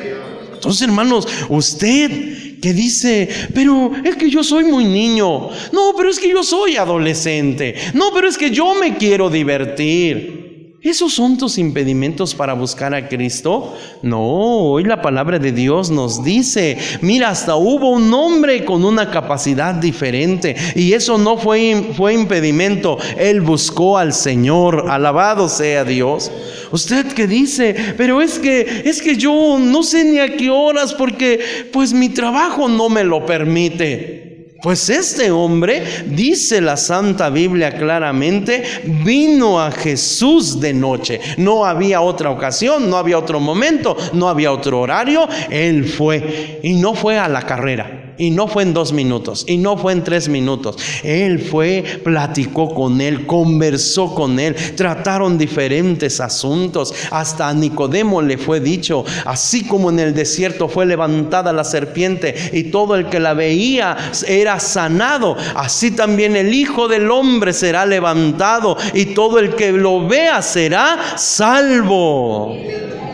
[0.52, 5.50] Entonces, hermanos, usted que dice, pero es que yo soy muy niño.
[5.72, 7.74] No, pero es que yo soy adolescente.
[7.92, 10.43] No, pero es que yo me quiero divertir.
[10.84, 13.74] ¿Esos son tus impedimentos para buscar a Cristo?
[14.02, 19.10] No, hoy la palabra de Dios nos dice, mira, hasta hubo un hombre con una
[19.10, 26.30] capacidad diferente y eso no fue, fue impedimento, él buscó al Señor, alabado sea Dios.
[26.70, 30.92] Usted que dice, pero es que es que yo no sé ni a qué horas
[30.92, 34.23] porque pues mi trabajo no me lo permite.
[34.64, 38.62] Pues este hombre, dice la Santa Biblia claramente,
[39.04, 41.20] vino a Jesús de noche.
[41.36, 45.28] No había otra ocasión, no había otro momento, no había otro horario.
[45.50, 48.03] Él fue y no fue a la carrera.
[48.16, 50.76] Y no fue en dos minutos, y no fue en tres minutos.
[51.02, 56.94] Él fue, platicó con él, conversó con él, trataron diferentes asuntos.
[57.10, 62.34] Hasta a Nicodemo le fue dicho, así como en el desierto fue levantada la serpiente
[62.52, 63.96] y todo el que la veía
[64.26, 70.06] era sanado, así también el Hijo del Hombre será levantado y todo el que lo
[70.06, 72.56] vea será salvo.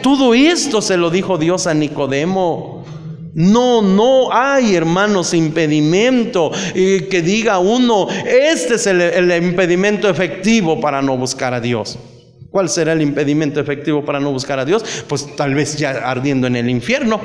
[0.03, 2.80] Todo esto se lo dijo Dios a Nicodemo.
[3.35, 10.81] No, no hay, hermanos, impedimento y que diga uno, este es el, el, impedimento efectivo
[10.81, 11.99] para no buscar a Dios.
[12.51, 15.05] ¿Cuál será el impedimento efectivo para no buscar a Dios?
[15.07, 17.21] Pues tal vez ya ardiendo en el infierno.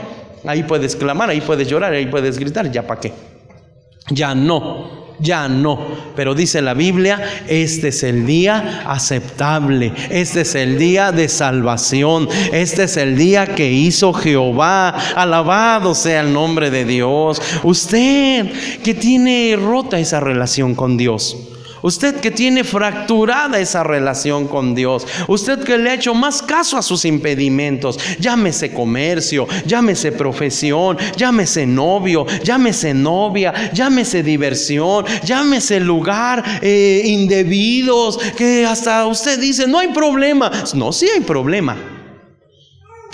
[0.45, 3.11] Ahí puedes clamar, ahí puedes llorar, ahí puedes gritar, ¿ya para qué?
[4.11, 5.79] Ya no ya no.
[6.15, 12.27] Pero dice la Biblia, este es el día aceptable, este es el día de salvación,
[12.51, 14.89] este es el día que hizo Jehová.
[15.15, 17.41] Alabado sea el nombre de Dios.
[17.63, 18.51] Usted
[18.83, 21.54] que tiene rota esa relación con Dios.
[21.85, 25.05] Usted que tiene fracturada esa relación con Dios.
[25.27, 27.99] Usted que le ha hecho más caso a sus impedimentos.
[28.19, 38.17] Llámese comercio, llámese profesión, llámese novio, llámese novia, llámese diversión, llámese lugar eh, indebidos.
[38.35, 40.51] Que hasta usted dice, no hay problema.
[40.73, 41.94] No, sí hay problema.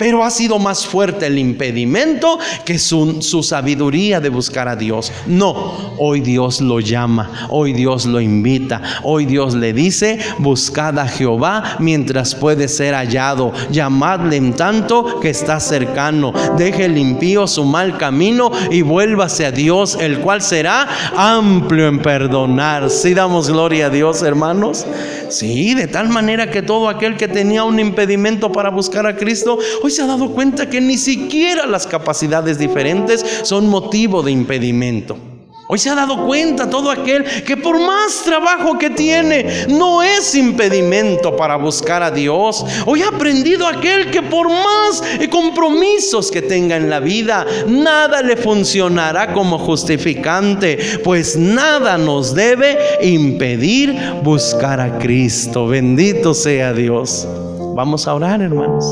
[0.02, 5.12] Pero ha sido más fuerte el impedimento que su, sabiduría de buscar a Dios.
[5.26, 11.06] No, hoy Dios lo llama, hoy Dios lo invita, hoy Dios le dice, buscad a
[11.06, 17.64] Jehová mientras puede ser hallado, llamadle en tanto que está cercano, deje el impío su
[17.64, 22.90] mal camino y vuélvase a Dios, el cual será amplio en perdonar.
[22.90, 24.84] Si damos gloria a Dios, hermanos.
[25.32, 29.58] Sí, de tal manera que todo aquel que tenía un impedimento para buscar a Cristo,
[29.82, 35.31] hoy se ha dado cuenta que ni siquiera las capacidades diferentes son motivo de impedimento.
[35.72, 40.34] Hoy se ha dado cuenta todo aquel que por más trabajo que tiene no es
[40.34, 42.62] impedimento para buscar a Dios.
[42.84, 48.36] Hoy ha aprendido aquel que por más compromisos que tenga en la vida, nada le
[48.36, 55.68] funcionará como justificante, pues nada nos debe impedir buscar a Cristo.
[55.68, 57.26] Bendito sea Dios.
[57.74, 58.84] Vamos a orar, hermanos.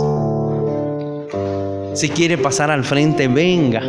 [1.93, 3.83] Si quiere pasar al frente, venga,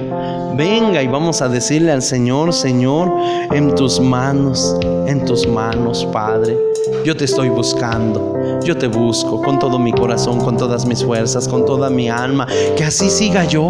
[0.56, 3.12] venga y vamos a decirle al Señor, Señor,
[3.54, 4.76] en tus manos,
[5.08, 6.58] en tus manos, Padre.
[7.06, 11.48] Yo te estoy buscando, yo te busco con todo mi corazón, con todas mis fuerzas,
[11.48, 12.48] con toda mi alma.
[12.76, 13.68] Que así siga yo,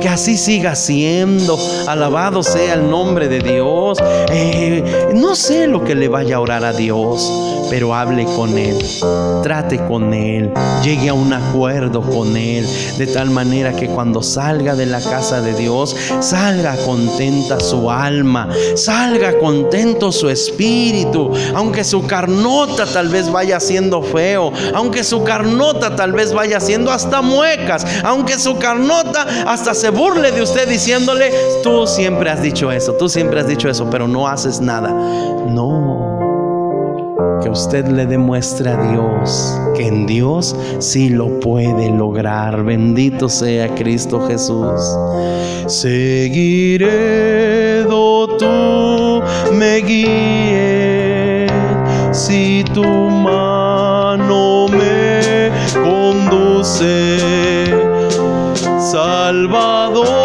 [0.00, 1.58] que así siga siendo.
[1.86, 3.98] Alabado sea el nombre de Dios.
[4.30, 7.30] Eh, no sé lo que le vaya a orar a Dios,
[7.70, 8.78] pero hable con Él,
[9.42, 10.52] trate con Él,
[10.82, 12.66] llegue a un acuerdo con Él,
[12.98, 18.48] de tal manera que cuando salga de la casa de Dios, salga contenta su alma,
[18.76, 24.02] salga contento su espíritu, aunque su carnota tal vez vaya siendo
[24.74, 30.30] aunque su carnota tal vez vaya siendo hasta muecas, aunque su carnota hasta se burle
[30.32, 34.28] de usted diciéndole, tú siempre has dicho eso, tú siempre has dicho eso, pero no
[34.28, 34.90] haces nada.
[34.90, 36.12] No.
[37.42, 42.62] Que usted le demuestre a Dios que en Dios sí lo puede lograr.
[42.62, 44.80] Bendito sea Cristo Jesús.
[45.66, 47.44] Seguiré
[48.38, 51.50] tú me guíes
[52.12, 53.53] si tu mano
[58.90, 60.23] Salvador,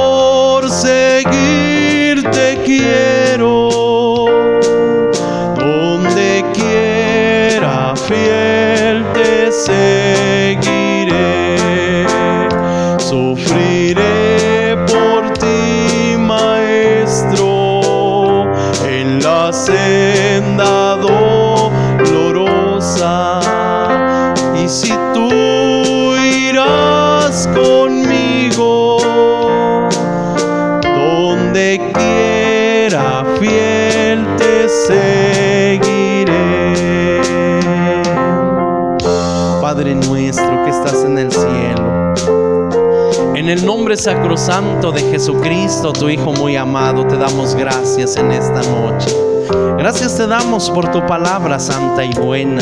[44.00, 49.29] sacrosanto de Jesucristo, tu Hijo muy amado, te damos gracias en esta noche.
[49.50, 52.62] Gracias te damos por tu palabra santa y buena.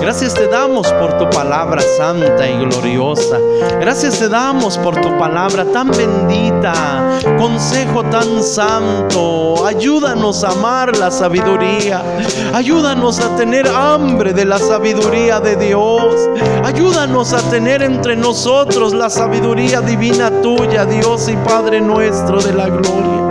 [0.00, 3.38] Gracias te damos por tu palabra santa y gloriosa.
[3.80, 9.64] Gracias te damos por tu palabra tan bendita, consejo tan santo.
[9.64, 12.02] Ayúdanos a amar la sabiduría.
[12.52, 16.28] Ayúdanos a tener hambre de la sabiduría de Dios.
[16.64, 22.68] Ayúdanos a tener entre nosotros la sabiduría divina tuya, Dios y Padre nuestro de la
[22.68, 23.23] gloria.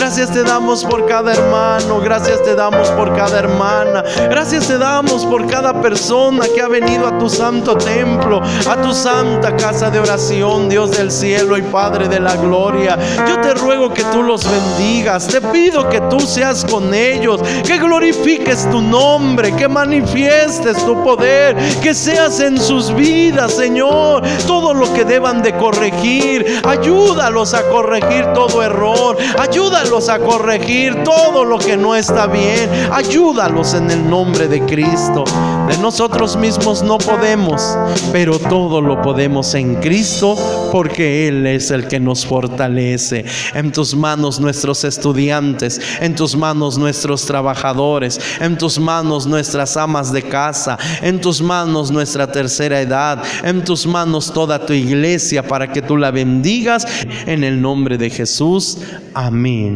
[0.00, 5.26] Gracias te damos por cada hermano, gracias te damos por cada hermana, gracias te damos
[5.26, 10.00] por cada persona que ha venido a tu santo templo, a tu santa casa de
[10.00, 12.98] oración, Dios del cielo y Padre de la gloria.
[13.28, 17.76] Yo te ruego que tú los bendigas, te pido que tú seas con ellos, que
[17.76, 24.90] glorifiques tu nombre, que manifiestes tu poder, que seas en sus vidas, Señor, todo lo
[24.94, 26.62] que deban de corregir.
[26.64, 32.70] Ayúdalos a corregir todo error, ayúdalos a corregir todo lo que no está bien.
[32.92, 35.24] Ayúdalos en el nombre de Cristo.
[35.68, 37.76] De nosotros mismos no podemos,
[38.12, 40.36] pero todo lo podemos en Cristo
[40.70, 43.24] porque Él es el que nos fortalece.
[43.52, 50.12] En tus manos nuestros estudiantes, en tus manos nuestros trabajadores, en tus manos nuestras amas
[50.12, 55.72] de casa, en tus manos nuestra tercera edad, en tus manos toda tu iglesia para
[55.72, 56.86] que tú la bendigas
[57.26, 58.78] en el nombre de Jesús.
[59.14, 59.69] Amén.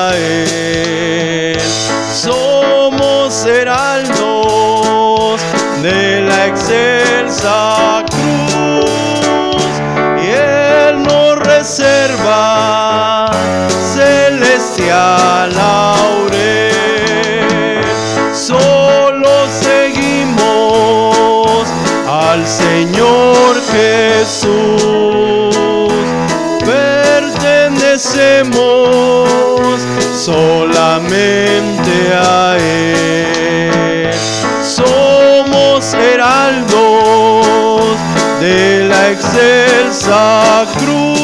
[39.12, 41.17] Excelsa cruz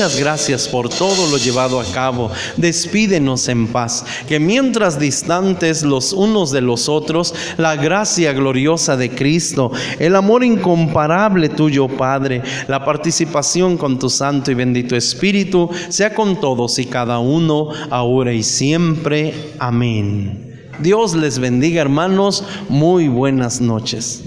[0.00, 2.30] muchas gracias por todo lo llevado a cabo.
[2.56, 9.10] Despídenos en paz, que mientras distantes los unos de los otros, la gracia gloriosa de
[9.10, 16.14] Cristo, el amor incomparable tuyo, Padre, la participación con tu Santo y bendito Espíritu, sea
[16.14, 19.52] con todos y cada uno, ahora y siempre.
[19.58, 20.70] Amén.
[20.78, 22.42] Dios les bendiga, hermanos.
[22.70, 24.22] Muy buenas noches.